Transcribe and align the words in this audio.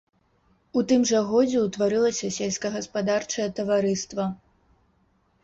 У 0.79 0.81
тым 0.91 1.01
жа 1.09 1.19
годзе 1.31 1.59
ўтварылася 1.65 2.31
сельскагаспадарчае 2.39 3.47
таварыства. 3.61 4.29